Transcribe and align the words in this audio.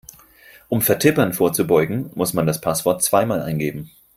Um 0.67 0.81
Vertippern 0.81 1.31
vorzubeugen, 1.31 2.09
muss 2.15 2.33
man 2.33 2.47
das 2.47 2.59
Passwort 2.59 3.03
zweimal 3.03 3.43
eingeben. 3.43 3.91